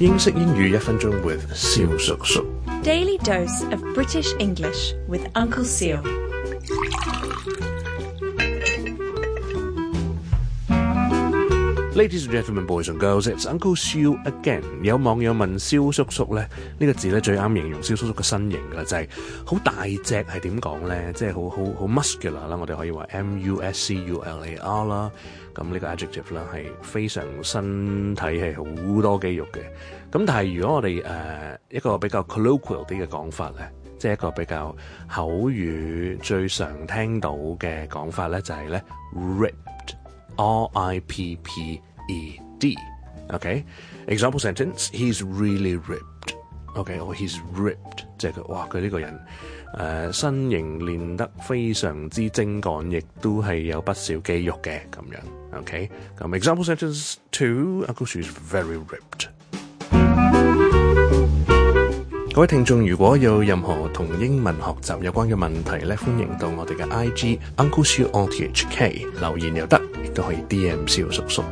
[0.00, 1.38] 英式英语一分钟 with
[2.82, 6.02] Daily dose of British English with Uncle Seal。
[11.94, 14.10] Ladies and gentlemen, boys and girls, i t s u n c l e see o
[14.10, 14.60] u again。
[14.82, 16.44] 有網友問蕭叔叔咧，
[16.76, 19.08] 呢個字咧最啱形容蕭叔叔嘅身形噶啦，就係
[19.46, 25.12] 好大隻係點講咧，即係好好好 muscular 啦，我哋可以話 muscular 啦。
[25.54, 28.64] 咁呢個 adjective 啦，係非常身體係好
[29.02, 29.60] 多肌肉嘅。
[30.10, 33.70] 咁但係如果我哋誒一個比較 colloquial 啲嘅講法咧，
[34.00, 34.74] 即係一個比較
[35.06, 38.82] 口語最常聽到嘅講法咧，就係咧。
[40.38, 43.64] R I P P E D，okay。
[44.06, 48.04] Example sentence: He's really ripped，okay，or he's ripped。
[48.18, 49.18] 填佢，哇，佢呢个人
[49.78, 59.28] 诶，身形练得非常之精干，亦都系有不少肌肉嘅，咁样，o k 咁 Example sentence two: Uncle Sue is very ripped。
[62.34, 69.80] 各位听众，如果有任何同英文学习有关嘅问题咧，欢迎到我哋嘅 I G Uncle Sue O T H K 留言又得。
[70.04, 70.86] 亦都可以 D.M.
[70.86, 71.42] 小叔叔。